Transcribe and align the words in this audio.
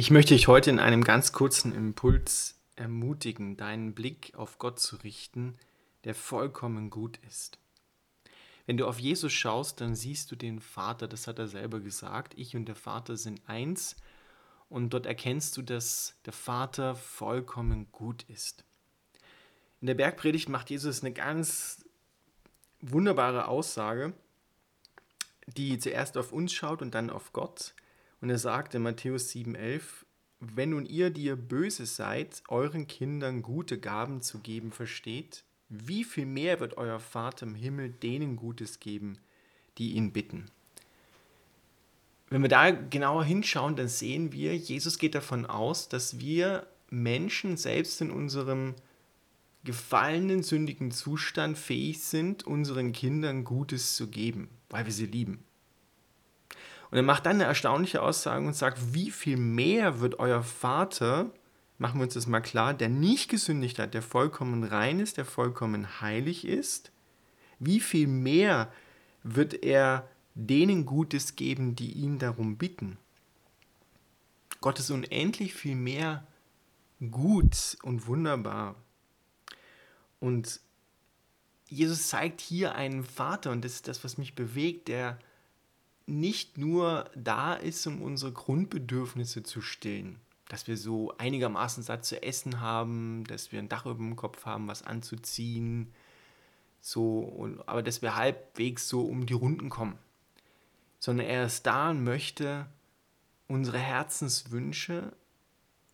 Ich 0.00 0.10
möchte 0.10 0.32
dich 0.32 0.48
heute 0.48 0.70
in 0.70 0.78
einem 0.78 1.04
ganz 1.04 1.30
kurzen 1.30 1.74
Impuls 1.74 2.58
ermutigen, 2.74 3.58
deinen 3.58 3.92
Blick 3.92 4.32
auf 4.34 4.56
Gott 4.56 4.80
zu 4.80 4.96
richten, 4.96 5.58
der 6.04 6.14
vollkommen 6.14 6.88
gut 6.88 7.18
ist. 7.28 7.58
Wenn 8.64 8.78
du 8.78 8.86
auf 8.86 8.98
Jesus 8.98 9.30
schaust, 9.30 9.82
dann 9.82 9.94
siehst 9.94 10.32
du 10.32 10.36
den 10.36 10.60
Vater, 10.60 11.06
das 11.06 11.26
hat 11.26 11.38
er 11.38 11.48
selber 11.48 11.80
gesagt, 11.80 12.32
ich 12.38 12.56
und 12.56 12.64
der 12.64 12.76
Vater 12.76 13.18
sind 13.18 13.46
eins 13.46 13.94
und 14.70 14.88
dort 14.94 15.04
erkennst 15.04 15.54
du, 15.58 15.60
dass 15.60 16.14
der 16.24 16.32
Vater 16.32 16.94
vollkommen 16.94 17.92
gut 17.92 18.22
ist. 18.22 18.64
In 19.82 19.86
der 19.86 19.96
Bergpredigt 19.96 20.48
macht 20.48 20.70
Jesus 20.70 21.02
eine 21.02 21.12
ganz 21.12 21.84
wunderbare 22.80 23.48
Aussage, 23.48 24.14
die 25.46 25.78
zuerst 25.78 26.16
auf 26.16 26.32
uns 26.32 26.54
schaut 26.54 26.80
und 26.80 26.94
dann 26.94 27.10
auf 27.10 27.34
Gott. 27.34 27.74
Und 28.20 28.30
er 28.30 28.38
sagt 28.38 28.74
in 28.74 28.82
Matthäus 28.82 29.30
7,11: 29.30 29.82
Wenn 30.40 30.70
nun 30.70 30.86
ihr, 30.86 31.10
die 31.10 31.24
ihr 31.24 31.36
böse 31.36 31.86
seid, 31.86 32.42
euren 32.48 32.86
Kindern 32.86 33.42
gute 33.42 33.78
Gaben 33.78 34.22
zu 34.22 34.40
geben 34.40 34.72
versteht, 34.72 35.44
wie 35.68 36.04
viel 36.04 36.26
mehr 36.26 36.60
wird 36.60 36.76
euer 36.76 36.98
Vater 36.98 37.46
im 37.46 37.54
Himmel 37.54 37.90
denen 37.90 38.36
Gutes 38.36 38.80
geben, 38.80 39.18
die 39.78 39.92
ihn 39.92 40.12
bitten? 40.12 40.50
Wenn 42.28 42.42
wir 42.42 42.48
da 42.48 42.70
genauer 42.70 43.24
hinschauen, 43.24 43.74
dann 43.74 43.88
sehen 43.88 44.32
wir, 44.32 44.56
Jesus 44.56 44.98
geht 44.98 45.14
davon 45.14 45.46
aus, 45.46 45.88
dass 45.88 46.20
wir 46.20 46.66
Menschen 46.88 47.56
selbst 47.56 48.00
in 48.00 48.10
unserem 48.10 48.74
gefallenen, 49.64 50.42
sündigen 50.42 50.90
Zustand 50.90 51.58
fähig 51.58 52.00
sind, 52.02 52.46
unseren 52.46 52.92
Kindern 52.92 53.44
Gutes 53.44 53.96
zu 53.96 54.08
geben, 54.08 54.48
weil 54.70 54.86
wir 54.86 54.92
sie 54.92 55.06
lieben. 55.06 55.44
Und 56.90 56.96
er 56.96 57.02
macht 57.02 57.26
dann 57.26 57.36
eine 57.36 57.44
erstaunliche 57.44 58.02
Aussage 58.02 58.46
und 58.46 58.54
sagt, 58.54 58.94
wie 58.94 59.10
viel 59.10 59.36
mehr 59.36 60.00
wird 60.00 60.18
euer 60.18 60.42
Vater, 60.42 61.30
machen 61.78 62.00
wir 62.00 62.04
uns 62.04 62.14
das 62.14 62.26
mal 62.26 62.40
klar, 62.40 62.74
der 62.74 62.88
nicht 62.88 63.30
gesündigt 63.30 63.78
hat, 63.78 63.94
der 63.94 64.02
vollkommen 64.02 64.64
rein 64.64 64.98
ist, 64.98 65.16
der 65.16 65.24
vollkommen 65.24 66.00
heilig 66.00 66.44
ist, 66.44 66.90
wie 67.58 67.80
viel 67.80 68.06
mehr 68.06 68.72
wird 69.22 69.62
er 69.62 70.08
denen 70.34 70.86
Gutes 70.86 71.36
geben, 71.36 71.76
die 71.76 71.92
ihn 71.92 72.18
darum 72.18 72.56
bitten. 72.56 72.98
Gott 74.60 74.78
ist 74.78 74.90
unendlich 74.90 75.54
viel 75.54 75.76
mehr 75.76 76.26
gut 77.10 77.78
und 77.82 78.06
wunderbar. 78.06 78.74
Und 80.18 80.60
Jesus 81.68 82.08
zeigt 82.08 82.40
hier 82.40 82.74
einen 82.74 83.04
Vater, 83.04 83.52
und 83.52 83.64
das 83.64 83.74
ist 83.74 83.88
das, 83.88 84.04
was 84.04 84.18
mich 84.18 84.34
bewegt, 84.34 84.88
der 84.88 85.18
nicht 86.10 86.58
nur 86.58 87.08
da 87.14 87.54
ist, 87.54 87.86
um 87.86 88.02
unsere 88.02 88.32
Grundbedürfnisse 88.32 89.42
zu 89.42 89.60
stillen, 89.60 90.20
dass 90.48 90.66
wir 90.66 90.76
so 90.76 91.16
einigermaßen 91.18 91.82
satt 91.82 92.04
zu 92.04 92.22
essen 92.22 92.60
haben, 92.60 93.24
dass 93.24 93.52
wir 93.52 93.60
ein 93.60 93.68
Dach 93.68 93.86
über 93.86 93.94
dem 93.94 94.16
Kopf 94.16 94.44
haben, 94.44 94.66
was 94.68 94.82
anzuziehen, 94.82 95.92
so, 96.80 97.20
und, 97.20 97.68
aber 97.68 97.82
dass 97.82 98.02
wir 98.02 98.16
halbwegs 98.16 98.88
so 98.88 99.02
um 99.02 99.26
die 99.26 99.34
Runden 99.34 99.68
kommen, 99.68 99.98
sondern 100.98 101.26
er 101.26 101.44
ist 101.44 101.66
da 101.66 101.90
und 101.90 102.02
möchte 102.02 102.66
unsere 103.48 103.78
Herzenswünsche, 103.78 105.12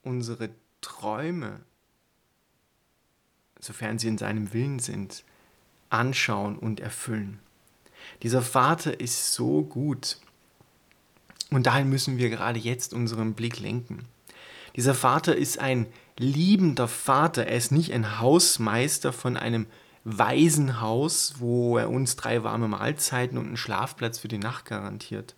unsere 0.03 0.50
Träume, 0.81 1.61
sofern 3.59 3.98
sie 3.98 4.09
in 4.09 4.19
seinem 4.19 4.53
Willen 4.53 4.78
sind, 4.78 5.25
anschauen 5.91 6.59
und 6.59 6.81
erfüllen. 6.81 7.41
Dieser 8.23 8.43
Vater 8.43 9.01
ist 9.01 9.35
so 9.35 9.62
gut. 9.62 10.19
Und 11.51 11.67
dahin 11.67 11.89
müssen 11.89 12.19
wir 12.19 12.31
gerade 12.31 12.59
jetzt 12.59 12.93
unseren 12.93 13.35
Blick 13.35 13.61
lenken. 13.61 14.07
Dieser 14.75 14.95
Vater 14.95 15.37
ist 15.37 15.59
ein 15.59 15.87
liebender 16.19 16.89
Vater. 16.89 17.47
Er 17.47 17.57
ist 17.57 17.73
nicht 17.73 17.93
ein 17.93 18.21
Hausmeister 18.21 19.12
von 19.12 19.37
einem 19.37 19.67
Waisenhaus, 20.09 21.34
wo 21.39 21.78
er 21.78 21.91
uns 21.91 22.15
drei 22.15 22.45
warme 22.45 22.69
Mahlzeiten 22.69 23.39
und 23.39 23.47
einen 23.47 23.56
Schlafplatz 23.56 24.21
für 24.21 24.28
die 24.28 24.39
Nacht 24.39 24.65
garantiert, 24.65 25.34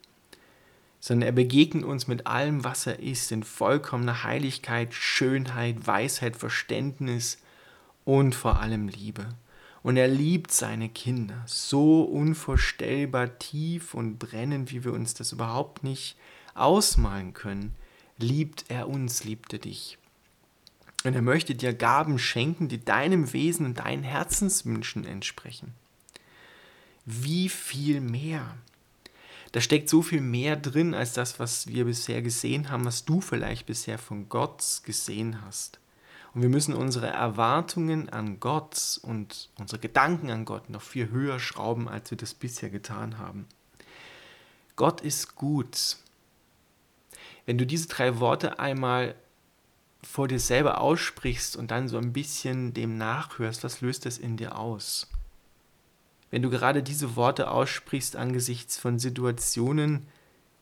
sondern 1.01 1.27
er 1.27 1.33
begegnet 1.33 1.85
uns 1.85 2.07
mit 2.07 2.27
allem, 2.27 2.65
was 2.65 2.87
er 2.87 3.01
ist, 3.01 3.33
in 3.33 3.45
vollkommener 3.45 4.25
Heiligkeit, 4.25 4.93
Schönheit, 4.93 5.87
Weisheit, 5.87 6.37
Verständnis 6.37 7.39
und 8.05 8.35
vor 8.35 8.61
allem 8.61 8.89
Liebe. 8.89 9.29
Und 9.83 9.97
er 9.97 10.09
liebt 10.09 10.53
seine 10.53 10.89
Kinder 10.89 11.43
so 11.47 12.03
unvorstellbar 12.03 13.39
tief 13.39 13.95
und 13.95 14.19
brennend, 14.19 14.73
wie 14.73 14.85
wir 14.85 14.93
uns 14.93 15.15
das 15.15 15.33
überhaupt 15.33 15.85
nicht 15.85 16.17
ausmalen 16.55 17.33
können. 17.33 17.75
Liebt 18.19 18.65
er 18.69 18.89
uns, 18.89 19.25
liebt 19.25 19.53
er 19.53 19.61
dich. 19.61 19.99
Und 21.05 21.15
er 21.15 21.23
möchte 21.23 21.55
dir 21.55 21.73
Gaben 21.73 22.19
schenken, 22.19 22.69
die 22.69 22.85
deinem 22.85 23.33
Wesen 23.33 23.67
und 23.67 23.79
deinen 23.79 24.03
Herzenswünschen 24.03 25.05
entsprechen. 25.05 25.75
Wie 27.05 27.49
viel 27.49 28.01
mehr? 28.01 28.57
Da 29.53 29.61
steckt 29.61 29.89
so 29.89 30.03
viel 30.03 30.21
mehr 30.21 30.57
drin 30.57 30.93
als 30.95 31.13
das, 31.13 31.39
was 31.39 31.69
wir 31.69 31.85
bisher 31.85 32.21
gesehen 32.21 32.69
haben, 32.71 32.85
was 32.85 33.05
du 33.05 33.21
vielleicht 33.21 33.67
bisher 33.67 33.99
von 33.99 34.29
Gott 34.29 34.83
gesehen 34.85 35.41
hast. 35.43 35.79
Und 36.35 36.43
wir 36.43 36.49
müssen 36.49 36.75
unsere 36.75 37.09
Erwartungen 37.09 38.09
an 38.09 38.39
Gott 38.41 39.01
und 39.03 39.51
unsere 39.59 39.81
Gedanken 39.81 40.31
an 40.31 40.45
Gott 40.45 40.71
noch 40.71 40.83
viel 40.83 41.11
höher 41.11 41.41
schrauben, 41.41 41.89
als 41.89 42.11
wir 42.11 42.19
das 42.19 42.35
bisher 42.35 42.71
getan 42.71 43.19
haben. 43.19 43.47
Gott 44.77 45.01
ist 45.01 45.35
gut. 45.35 45.97
Wenn 47.47 47.59
du 47.59 47.67
diese 47.67 47.89
drei 47.89 48.21
Worte 48.21 48.59
einmal 48.59 49.15
vor 50.03 50.29
dir 50.29 50.39
selber 50.39 50.81
aussprichst 50.81 51.57
und 51.57 51.71
dann 51.71 51.89
so 51.89 51.99
ein 51.99 52.13
bisschen 52.13 52.75
dem 52.75 52.97
nachhörst, 52.99 53.65
was 53.65 53.81
löst 53.81 54.07
das 54.07 54.19
in 54.19 54.37
dir 54.37 54.57
aus? 54.57 55.09
Wenn 56.31 56.43
du 56.43 56.51
gerade 56.51 56.83
diese 56.83 57.17
Worte 57.17 57.51
aussprichst 57.51 58.15
angesichts 58.15 58.79
von 58.79 58.99
Situationen, 58.99 60.07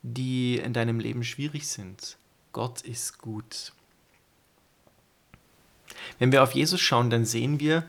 die 0.03 0.59
in 0.59 0.73
deinem 0.73 1.01
Leben 1.01 1.25
schwierig 1.25 1.67
sind. 1.67 2.17
Gott 2.53 2.83
ist 2.83 3.19
gut. 3.19 3.73
Wenn 6.19 6.33
wir 6.33 6.43
auf 6.43 6.53
Jesus 6.53 6.81
schauen, 6.81 7.11
dann 7.11 7.25
sehen 7.25 7.61
wir, 7.61 7.85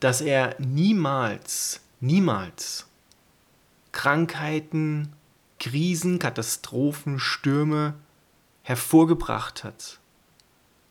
dass 0.00 0.20
er 0.20 0.56
niemals, 0.58 1.80
niemals 2.00 2.86
Krankheiten, 3.92 5.12
Krisen, 5.60 6.18
Katastrophen, 6.18 7.20
Stürme 7.20 7.94
hervorgebracht 8.62 9.64
hat 9.64 10.00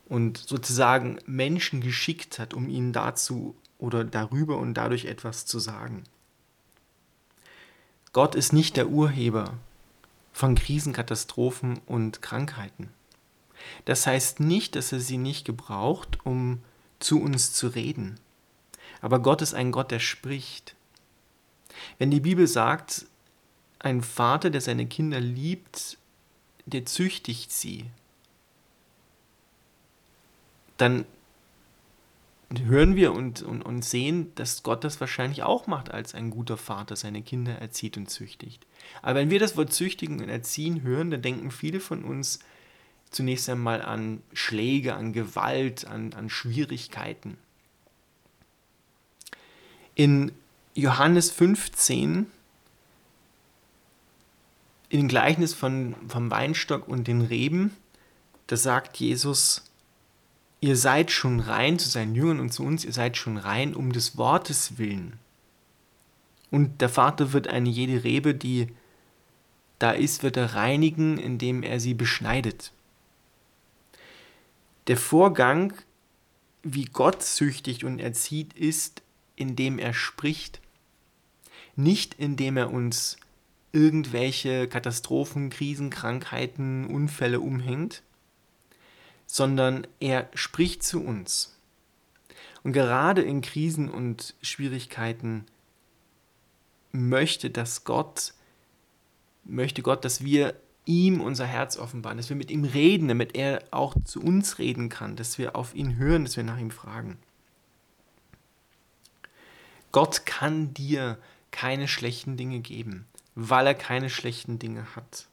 und 0.08 0.38
sozusagen 0.38 1.20
Menschen 1.26 1.82
geschickt 1.82 2.40
hat, 2.40 2.54
um 2.54 2.70
ihnen 2.70 2.94
dazu 2.94 3.56
oder 3.80 4.04
darüber 4.04 4.58
und 4.58 4.76
dadurch 4.76 5.06
etwas 5.06 5.46
zu 5.46 5.60
sagen. 5.60 6.04
Gott 8.14 8.36
ist 8.36 8.54
nicht 8.54 8.78
der 8.78 8.90
Urheber 8.90 9.54
von 10.34 10.56
Krisen, 10.56 10.94
Katastrophen 10.94 11.80
und 11.86 12.22
Krankheiten. 12.22 12.90
Das 13.86 14.08
heißt 14.08 14.40
nicht, 14.40 14.76
dass 14.76 14.92
er 14.92 15.00
sie 15.00 15.18
nicht 15.18 15.46
gebraucht, 15.46 16.20
um 16.24 16.62
zu 17.00 17.22
uns 17.22 17.54
zu 17.54 17.68
reden. 17.68 18.20
Aber 19.02 19.20
Gott 19.20 19.42
ist 19.42 19.54
ein 19.54 19.72
Gott, 19.72 19.92
der 19.92 20.00
spricht. 20.00 20.76
Wenn 21.98 22.12
die 22.12 22.20
Bibel 22.20 22.48
sagt, 22.48 23.06
ein 23.80 24.04
Vater, 24.04 24.50
der 24.50 24.62
seine 24.62 24.86
Kinder 24.86 25.20
liebt, 25.20 25.98
der 26.66 26.86
züchtigt 26.86 27.52
sie, 27.52 27.86
dann 30.78 31.06
hören 32.60 32.96
wir 32.96 33.14
und, 33.14 33.42
und, 33.42 33.62
und 33.62 33.86
sehen, 33.86 34.34
dass 34.36 34.64
Gott 34.64 34.84
das 34.84 35.00
wahrscheinlich 35.00 35.44
auch 35.44 35.68
macht, 35.68 35.92
als 35.92 36.14
ein 36.14 36.30
guter 36.30 36.58
Vater 36.58 36.96
seine 36.96 37.22
Kinder 37.22 37.54
erzieht 37.54 37.98
und 37.98 38.10
züchtigt. 38.10 38.66
Aber 39.02 39.20
wenn 39.20 39.30
wir 39.30 39.40
das 39.40 39.56
Wort 39.58 39.74
züchtigen 39.74 40.22
und 40.22 40.30
erziehen 40.30 40.82
hören, 40.82 41.12
dann 41.12 41.22
denken 41.22 41.52
viele 41.52 41.80
von 41.80 42.04
uns, 42.04 42.40
zunächst 43.12 43.50
einmal 43.50 43.82
an 43.82 44.22
Schläge, 44.34 44.96
an 44.96 45.14
Gewalt, 45.14 45.86
an, 45.86 46.14
an 46.14 46.30
Schwierigkeiten. 46.30 47.38
In 49.94 50.32
Johannes 50.74 51.30
15, 51.30 52.28
in 54.90 55.08
Gleichnis 55.08 55.54
von, 55.54 55.96
vom 56.08 56.32
Weinstock 56.32 56.88
und 56.88 57.08
den 57.08 57.22
Reben, 57.22 57.76
da 58.48 58.56
sagt 58.56 58.98
Jesus, 58.98 59.64
ihr 60.62 60.78
seid 60.78 61.12
schon 61.12 61.42
rein 61.42 61.80
zu 61.80 61.90
seinen 61.90 62.16
Jüngern 62.16 62.40
und 62.40 62.54
zu 62.54 62.64
uns, 62.64 62.86
ihr 62.86 62.94
seid 62.94 63.18
schon 63.18 63.38
rein 63.38 63.76
um 63.76 63.92
des 63.92 64.18
Wortes 64.18 64.78
willen. 64.78 65.20
Und 66.50 66.82
der 66.82 66.90
Vater 66.90 67.34
wird 67.34 67.48
eine 67.48 67.70
jede 67.70 68.04
Rebe, 68.04 68.34
die 68.34 68.68
da 69.80 69.92
ist, 69.92 70.22
wird 70.22 70.38
er 70.38 70.54
reinigen, 70.54 71.18
indem 71.18 71.64
er 71.64 71.80
sie 71.80 71.94
beschneidet. 71.94 72.72
Der 74.88 74.98
Vorgang, 74.98 75.74
wie 76.64 76.86
Gott 76.86 77.22
züchtigt 77.24 77.84
und 77.84 78.00
erzieht, 78.00 78.54
ist, 78.54 79.02
indem 79.36 79.80
er 79.80 79.94
spricht. 79.94 80.62
Nicht 81.76 82.16
indem 82.16 82.58
er 82.58 82.72
uns 82.72 83.18
irgendwelche 83.72 84.68
Katastrophen, 84.68 85.50
Krisen, 85.50 85.90
Krankheiten, 85.90 86.86
Unfälle 86.86 87.40
umhängt, 87.40 88.04
sondern 89.26 89.88
er 90.00 90.30
spricht 90.34 90.84
zu 90.84 91.02
uns. 91.02 91.58
Und 92.64 92.74
gerade 92.74 93.22
in 93.22 93.42
Krisen 93.42 93.90
und 93.90 94.36
Schwierigkeiten 94.42 95.46
möchte, 96.92 97.50
dass 97.50 97.84
Gott, 97.84 98.34
möchte 99.44 99.82
Gott, 99.82 100.06
dass 100.06 100.24
wir 100.24 100.56
ihm 100.86 101.22
unser 101.22 101.46
Herz 101.46 101.78
offenbaren, 101.78 102.18
dass 102.18 102.30
wir 102.30 102.36
mit 102.36 102.52
ihm 102.52 102.64
reden, 102.64 103.08
damit 103.08 103.36
er 103.36 103.64
auch 103.72 103.96
zu 104.04 104.22
uns 104.22 104.60
reden 104.60 104.90
kann, 104.90 105.16
dass 105.16 105.38
wir 105.38 105.56
auf 105.56 105.76
ihn 105.76 105.98
hören, 105.98 106.26
dass 106.26 106.38
wir 106.38 106.44
nach 106.44 106.58
ihm 106.58 106.72
fragen. 106.72 107.18
Gott 109.92 110.26
kann 110.26 110.74
dir 110.74 111.18
keine 111.52 111.88
schlechten 111.88 112.38
Dinge 112.38 112.60
geben, 112.60 113.06
weil 113.36 113.68
er 113.68 113.76
keine 113.76 114.10
schlechten 114.10 114.58
Dinge 114.58 114.96
hat. 114.96 115.28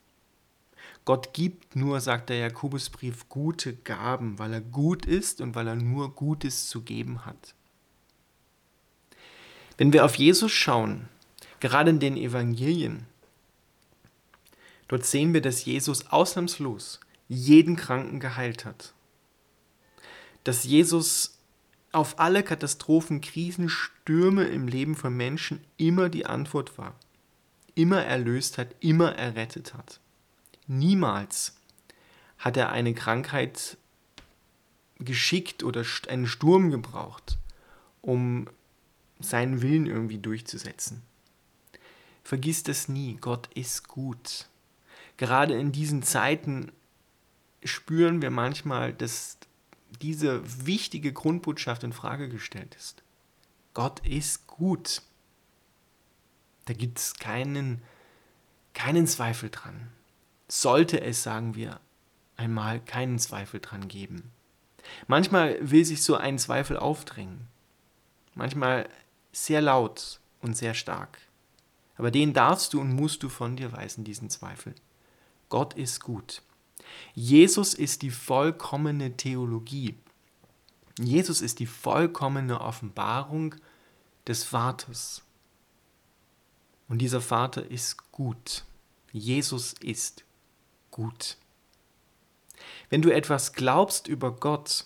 Gott 1.05 1.33
gibt 1.33 1.75
nur, 1.75 2.01
sagt 2.01 2.29
der 2.29 2.37
Jakobusbrief, 2.39 3.29
gute 3.31 3.73
Gaben, 3.73 4.39
weil 4.39 4.53
er 4.53 4.61
gut 4.61 5.07
ist 5.07 5.41
und 5.41 5.55
weil 5.55 5.67
er 5.67 5.77
nur 5.77 6.15
Gutes 6.15 6.69
zu 6.69 6.83
geben 6.83 7.25
hat. 7.25 7.55
Wenn 9.79 9.93
wir 9.93 10.05
auf 10.05 10.17
Jesus 10.17 10.53
schauen, 10.53 11.09
gerade 11.61 11.91
in 11.91 12.01
den 12.01 12.17
Evangelien, 12.17 13.07
dort 14.89 15.07
sehen 15.07 15.33
wir, 15.35 15.41
dass 15.41 15.65
Jesus 15.65 16.09
ausnahmslos 16.09 17.01
jeden 17.29 17.77
Kranken 17.77 18.21
geheilt 18.21 18.65
hat. 18.65 18.95
Dass 20.45 20.65
Jesus 20.65 21.39
auf 21.93 22.19
alle 22.19 22.43
Katastrophen, 22.43 23.21
Krisen, 23.21 23.69
Stürme 23.69 24.45
im 24.45 24.69
Leben 24.69 24.95
von 24.95 25.17
Menschen 25.17 25.61
immer 25.77 26.09
die 26.09 26.27
Antwort 26.27 26.79
war, 26.79 26.95
immer 27.75 28.03
erlöst 28.03 28.59
hat, 28.59 28.75
immer 28.81 29.15
errettet 29.15 29.75
hat. 29.75 30.01
Niemals 30.67 31.57
hat 32.39 32.57
er 32.57 32.71
eine 32.71 32.95
Krankheit 32.95 33.77
geschickt 34.99 35.63
oder 35.63 35.85
einen 36.09 36.27
Sturm 36.27 36.71
gebraucht, 36.71 37.39
um 38.01 38.49
seinen 39.21 39.63
Willen 39.63 39.87
irgendwie 39.87 40.19
durchzusetzen. 40.19 41.03
Vergiss 42.23 42.63
das 42.63 42.89
nie, 42.89 43.17
Gott 43.17 43.49
ist 43.55 43.89
gut. 43.89 44.48
Gerade 45.19 45.59
in 45.59 45.73
diesen 45.73 46.03
Zeiten 46.03 46.73
spüren 47.63 48.23
wir 48.23 48.31
manchmal, 48.31 48.95
dass 48.95 49.37
diese 50.01 50.67
wichtige 50.67 51.13
Grundbotschaft 51.13 51.83
in 51.83 51.93
Frage 51.93 52.29
gestellt 52.29 52.75
ist. 52.77 53.03
Gott 53.75 54.07
ist 54.07 54.47
gut. 54.47 55.03
Da 56.65 56.73
gibt 56.73 56.99
es 56.99 57.15
keinen, 57.15 57.83
keinen 58.75 59.07
Zweifel 59.07 59.51
dran. 59.51 59.89
Sollte 60.47 61.01
es, 61.01 61.23
sagen 61.23 61.55
wir, 61.55 61.81
einmal 62.37 62.81
keinen 62.81 63.19
Zweifel 63.19 63.61
dran 63.61 63.89
geben. 63.89 64.31
Manchmal 65.09 65.59
will 65.61 65.85
sich 65.85 66.03
so 66.03 66.17
ein 66.17 66.39
Zweifel 66.39 66.77
aufdrängen. 66.77 67.49
Manchmal 68.35 68.89
sehr 69.33 69.61
laut 69.61 70.21
und 70.41 70.57
sehr 70.57 70.75
stark. 70.75 71.19
Aber 71.97 72.13
den 72.13 72.33
darfst 72.33 72.73
du 72.73 72.81
und 72.81 72.93
musst 72.93 73.23
du 73.25 73.29
von 73.29 73.57
dir 73.57 73.73
weisen, 73.73 74.05
diesen 74.05 74.31
Zweifel. 74.31 74.75
Gott 75.49 75.75
ist 75.75 76.01
gut. 76.01 76.43
Jesus 77.15 77.75
ist 77.75 78.03
die 78.03 78.11
vollkommene 78.11 79.17
Theologie. 79.17 79.95
Jesus 80.99 81.41
ist 81.41 81.59
die 81.59 81.67
vollkommene 81.67 82.61
Offenbarung 82.61 83.55
des 84.27 84.45
Vaters. 84.45 85.23
Und 86.89 86.99
dieser 86.99 87.21
Vater 87.21 87.71
ist 87.71 88.11
gut. 88.13 88.65
Jesus 89.13 89.75
ist 89.75 90.25
gut. 90.91 91.37
Wenn 92.91 93.03
du 93.03 93.11
etwas 93.11 93.53
glaubst 93.53 94.09
über 94.09 94.33
Gott, 94.33 94.85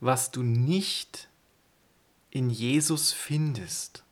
was 0.00 0.30
du 0.30 0.42
nicht 0.42 1.28
in 2.30 2.50
Jesus 2.50 3.12
findest, 3.12 4.04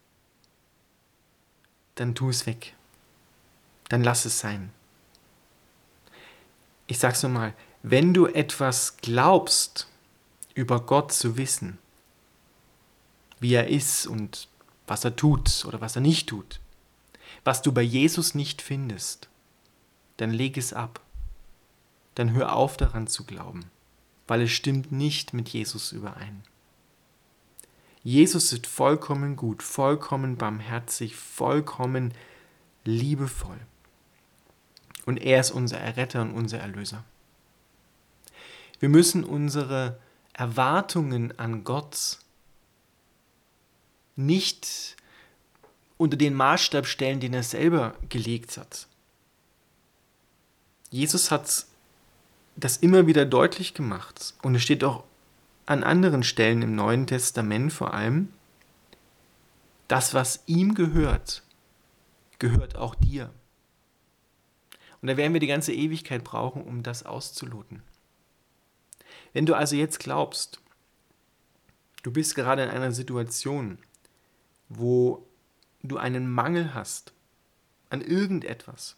dann 1.94 2.14
tu 2.14 2.28
es 2.28 2.46
weg. 2.46 2.74
Dann 3.88 4.02
lass 4.02 4.24
es 4.24 4.40
sein 4.40 4.73
ich 6.86 6.98
sag's 6.98 7.22
nochmal, 7.22 7.54
wenn 7.82 8.14
du 8.14 8.26
etwas 8.26 8.96
glaubst, 8.98 9.88
über 10.54 10.80
Gott 10.80 11.12
zu 11.12 11.36
wissen, 11.36 11.78
wie 13.40 13.54
er 13.54 13.68
ist 13.68 14.06
und 14.06 14.48
was 14.86 15.04
er 15.04 15.16
tut 15.16 15.64
oder 15.66 15.80
was 15.80 15.96
er 15.96 16.02
nicht 16.02 16.28
tut, 16.28 16.60
was 17.42 17.62
du 17.62 17.72
bei 17.72 17.82
Jesus 17.82 18.34
nicht 18.34 18.62
findest, 18.62 19.28
dann 20.16 20.30
leg 20.30 20.56
es 20.56 20.72
ab. 20.72 21.00
Dann 22.14 22.32
hör 22.32 22.54
auf 22.54 22.76
daran 22.76 23.08
zu 23.08 23.24
glauben, 23.24 23.64
weil 24.28 24.42
es 24.42 24.52
stimmt 24.52 24.92
nicht 24.92 25.34
mit 25.34 25.48
Jesus 25.48 25.90
überein. 25.90 26.44
Jesus 28.04 28.52
ist 28.52 28.66
vollkommen 28.66 29.34
gut, 29.34 29.62
vollkommen 29.62 30.36
barmherzig, 30.36 31.16
vollkommen 31.16 32.14
liebevoll 32.84 33.58
und 35.06 35.18
er 35.18 35.40
ist 35.40 35.50
unser 35.50 35.78
Erretter 35.78 36.22
und 36.22 36.32
unser 36.32 36.58
Erlöser. 36.58 37.04
Wir 38.80 38.88
müssen 38.88 39.24
unsere 39.24 39.98
Erwartungen 40.32 41.38
an 41.38 41.64
Gott 41.64 42.18
nicht 44.16 44.96
unter 45.96 46.16
den 46.16 46.34
Maßstab 46.34 46.86
stellen, 46.86 47.20
den 47.20 47.34
er 47.34 47.42
selber 47.42 47.94
gelegt 48.08 48.56
hat. 48.56 48.88
Jesus 50.90 51.30
hat 51.30 51.66
das 52.56 52.76
immer 52.76 53.06
wieder 53.06 53.24
deutlich 53.24 53.74
gemacht 53.74 54.34
und 54.42 54.54
es 54.54 54.62
steht 54.62 54.84
auch 54.84 55.04
an 55.66 55.82
anderen 55.82 56.22
Stellen 56.22 56.62
im 56.62 56.74
Neuen 56.74 57.06
Testament 57.06 57.72
vor 57.72 57.94
allem, 57.94 58.28
das, 59.88 60.14
was 60.14 60.42
ihm 60.46 60.74
gehört, 60.74 61.42
gehört 62.38 62.76
auch 62.76 62.94
dir. 62.94 63.30
Und 65.04 65.08
da 65.08 65.18
werden 65.18 65.34
wir 65.34 65.40
die 65.40 65.46
ganze 65.46 65.74
Ewigkeit 65.74 66.24
brauchen, 66.24 66.64
um 66.64 66.82
das 66.82 67.02
auszuloten. 67.02 67.82
Wenn 69.34 69.44
du 69.44 69.52
also 69.52 69.76
jetzt 69.76 69.98
glaubst, 70.00 70.62
du 72.02 72.10
bist 72.10 72.34
gerade 72.34 72.62
in 72.62 72.70
einer 72.70 72.90
Situation, 72.90 73.76
wo 74.70 75.28
du 75.82 75.98
einen 75.98 76.26
Mangel 76.30 76.72
hast 76.72 77.12
an 77.90 78.00
irgendetwas, 78.00 78.96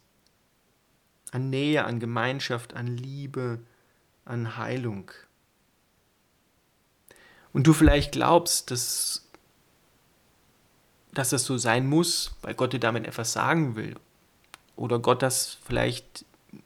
an 1.32 1.50
Nähe, 1.50 1.84
an 1.84 1.98
Gemeinschaft, 1.98 2.74
an 2.74 2.86
Liebe, 2.86 3.58
an 4.24 4.56
Heilung. 4.56 5.10
Und 7.52 7.66
du 7.66 7.72
vielleicht 7.72 8.12
glaubst, 8.12 8.70
dass, 8.70 9.28
dass 11.14 11.30
das 11.30 11.42
so 11.42 11.58
sein 11.58 11.84
muss, 11.84 12.36
weil 12.42 12.54
Gott 12.54 12.74
dir 12.74 12.78
damit 12.78 13.08
etwas 13.08 13.32
sagen 13.32 13.74
will 13.74 13.96
oder 14.76 14.98
Gott 14.98 15.22
das 15.22 15.58
vielleicht 15.64 16.24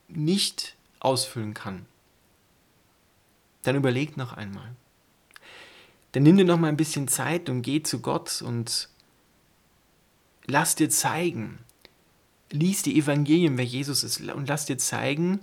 nicht 0.08 0.76
ausfüllen 0.98 1.54
kann, 1.54 1.86
dann 3.62 3.76
überleg 3.76 4.16
noch 4.16 4.32
einmal. 4.32 4.74
Dann 6.12 6.24
nimm 6.24 6.36
dir 6.36 6.44
noch 6.44 6.58
mal 6.58 6.68
ein 6.68 6.76
bisschen 6.76 7.08
Zeit 7.08 7.48
und 7.48 7.62
geh 7.62 7.82
zu 7.82 8.00
Gott 8.00 8.42
und 8.42 8.88
lass 10.46 10.74
dir 10.74 10.90
zeigen, 10.90 11.58
lies 12.50 12.82
die 12.82 12.98
Evangelien, 12.98 13.56
wer 13.56 13.64
Jesus 13.64 14.02
ist, 14.02 14.20
und 14.20 14.48
lass 14.48 14.66
dir 14.66 14.78
zeigen, 14.78 15.40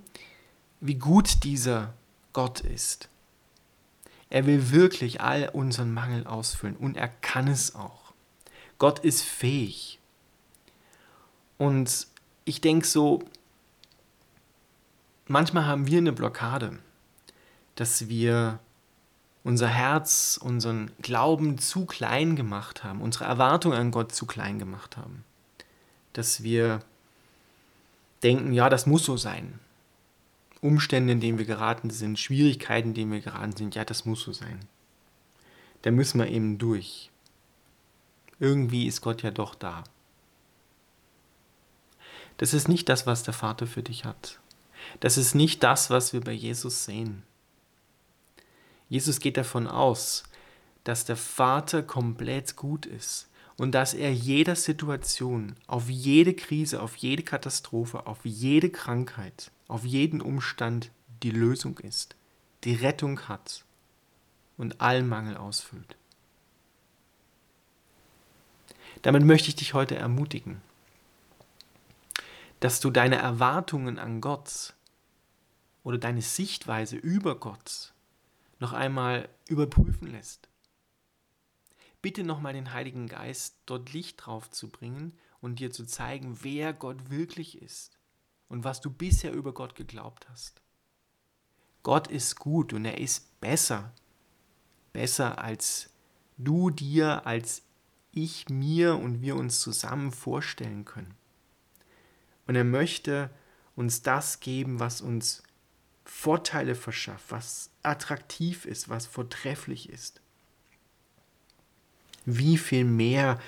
wie 0.82 0.96
gut 0.96 1.44
dieser 1.44 1.94
Gott 2.34 2.60
ist. 2.60 3.10
Er 4.30 4.46
will 4.46 4.72
wirklich 4.72 5.22
all 5.22 5.50
unseren 5.50 5.94
Mangel 5.94 6.28
ausfüllen 6.28 6.76
und 6.76 6.98
er 6.98 7.08
kann 7.08 7.48
es 7.48 7.76
auch. 7.76 8.14
Gott 8.78 9.00
ist 9.00 9.24
fähig. 9.24 10.00
Und 11.58 12.08
ich 12.48 12.62
denke 12.62 12.88
so, 12.88 13.20
manchmal 15.28 15.66
haben 15.66 15.88
wir 15.88 15.98
eine 15.98 16.14
Blockade, 16.14 16.80
dass 17.76 18.08
wir 18.08 18.60
unser 19.44 19.68
Herz, 19.68 20.40
unseren 20.42 20.92
Glauben 21.02 21.58
zu 21.58 21.86
klein 21.86 22.38
gemacht 22.38 22.86
haben, 22.86 23.02
unsere 23.02 23.26
Erwartung 23.26 23.74
an 23.74 23.92
Gott 23.92 24.14
zu 24.14 24.26
klein 24.26 24.60
gemacht 24.60 24.96
haben. 24.96 25.26
Dass 26.14 26.42
wir 26.42 26.80
denken, 28.24 28.54
ja, 28.54 28.70
das 28.70 28.86
muss 28.86 29.04
so 29.04 29.18
sein. 29.18 29.60
Umstände, 30.62 31.14
in 31.14 31.20
denen 31.20 31.38
wir 31.38 31.46
geraten 31.46 31.90
sind, 31.90 32.18
Schwierigkeiten, 32.18 32.90
in 32.90 32.94
denen 32.94 33.12
wir 33.12 33.22
geraten 33.22 33.56
sind, 33.56 33.76
ja, 33.76 33.84
das 33.84 34.06
muss 34.06 34.22
so 34.22 34.32
sein. 34.32 34.60
Da 35.82 35.92
müssen 35.92 36.20
wir 36.20 36.28
eben 36.28 36.58
durch. 36.58 37.12
Irgendwie 38.40 38.88
ist 38.88 39.02
Gott 39.02 39.22
ja 39.22 39.32
doch 39.32 39.54
da. 39.54 39.84
Das 42.38 42.54
ist 42.54 42.68
nicht 42.68 42.88
das, 42.90 43.06
was 43.06 43.24
der 43.24 43.34
Vater 43.34 43.68
für 43.68 43.84
dich 43.84 44.06
hat. 44.06 44.40
Das 45.00 45.18
ist 45.18 45.36
nicht 45.36 45.64
das, 45.64 45.90
was 45.90 46.14
wir 46.14 46.22
bei 46.22 46.32
Jesus 46.32 46.86
sehen. 46.86 47.24
Jesus 48.90 49.20
geht 49.20 49.38
davon 49.38 49.68
aus, 49.68 50.24
dass 50.84 51.04
der 51.04 51.18
Vater 51.18 51.84
komplett 51.84 52.56
gut 52.56 52.86
ist 52.86 53.28
und 53.58 53.74
dass 53.74 53.94
er 53.94 54.14
jeder 54.14 54.56
Situation, 54.56 55.56
auf 55.66 55.90
jede 55.90 56.34
Krise, 56.34 56.82
auf 56.82 56.96
jede 56.96 57.24
Katastrophe, 57.24 58.08
auf 58.08 58.20
jede 58.24 58.70
Krankheit, 58.70 59.52
auf 59.68 59.84
jeden 59.84 60.22
Umstand 60.22 60.92
die 61.24 61.32
Lösung 61.32 61.80
ist, 61.80 62.16
die 62.64 62.76
Rettung 62.76 63.28
hat 63.28 63.66
und 64.58 64.80
allen 64.80 65.08
Mangel 65.08 65.36
ausfüllt. 65.38 65.98
Damit 69.02 69.24
möchte 69.24 69.50
ich 69.50 69.56
dich 69.56 69.74
heute 69.74 69.96
ermutigen, 69.96 70.62
dass 72.60 72.80
du 72.80 72.90
deine 72.90 73.18
Erwartungen 73.18 74.00
an 74.00 74.22
Gott 74.22 74.74
oder 75.84 75.98
deine 75.98 76.22
Sichtweise 76.22 76.96
über 76.96 77.40
Gott 77.40 77.94
noch 78.60 78.74
einmal 78.74 79.30
überprüfen 79.48 80.12
lässt. 80.12 80.50
Bitte 82.02 82.24
nochmal 82.24 82.54
den 82.54 82.74
Heiligen 82.74 83.08
Geist, 83.08 83.58
dort 83.66 83.94
Licht 83.94 84.26
drauf 84.26 84.50
zu 84.50 84.70
bringen 84.70 85.18
und 85.42 85.60
dir 85.60 85.72
zu 85.72 85.86
zeigen, 85.86 86.40
wer 86.42 86.74
Gott 86.74 87.10
wirklich 87.10 87.62
ist 87.62 87.98
und 88.50 88.64
was 88.64 88.82
du 88.82 88.90
bisher 88.90 89.34
über 89.34 89.54
Gott 89.54 89.76
geglaubt 89.76 90.28
hast. 90.30 90.62
Gott 91.84 92.08
ist 92.08 92.38
gut 92.38 92.74
und 92.74 92.86
er 92.86 92.98
ist 92.98 93.40
besser. 93.40 93.94
Besser 94.94 95.40
als 95.40 95.90
du 96.38 96.70
dir, 96.70 97.26
als 97.26 97.64
ich 98.12 98.50
mir 98.50 98.96
und 98.96 99.22
wir 99.22 99.36
uns 99.36 99.62
zusammen 99.62 100.12
vorstellen 100.12 100.86
können. 100.86 101.16
Und 102.48 102.56
er 102.56 102.64
möchte 102.64 103.30
uns 103.76 104.02
das 104.02 104.40
geben, 104.40 104.80
was 104.80 105.02
uns 105.02 105.44
Vorteile 106.06 106.74
verschafft, 106.74 107.26
was 107.30 107.70
attraktiv 107.84 108.66
ist, 108.66 108.90
was 108.90 109.06
vortrefflich 109.06 109.90
ist. 109.90 110.22
Wie 112.26 112.58
viel 112.58 112.86
mehr 112.86 113.40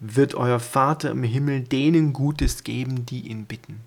wird 0.00 0.34
euer 0.34 0.60
Vater 0.60 1.10
im 1.10 1.22
Himmel 1.22 1.62
denen 1.62 2.12
Gutes 2.12 2.64
geben, 2.64 3.04
die 3.06 3.28
ihn 3.28 3.44
bitten. 3.44 3.80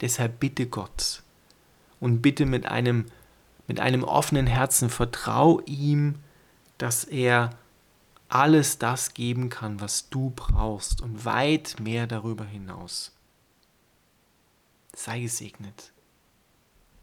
Deshalb 0.00 0.40
bitte 0.40 0.66
Gott 0.66 1.22
und 2.00 2.22
bitte 2.22 2.46
mit 2.46 2.66
einem, 2.66 3.06
mit 3.66 3.80
einem 3.80 4.04
offenen 4.04 4.46
Herzen, 4.46 4.90
vertrau 4.90 5.60
ihm, 5.66 6.16
dass 6.78 7.04
er 7.04 7.50
alles 8.28 8.78
das 8.78 9.14
geben 9.14 9.48
kann, 9.50 9.80
was 9.80 10.08
du 10.10 10.32
brauchst 10.34 11.00
und 11.00 11.24
weit 11.24 11.76
mehr 11.80 12.06
darüber 12.06 12.44
hinaus. 12.44 13.15
Sei 14.96 15.20
gesegnet. 15.20 15.92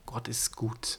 Gott 0.07 0.27
ist 0.27 0.55
gut. 0.55 0.97